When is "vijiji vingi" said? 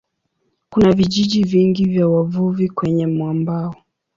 0.93-1.85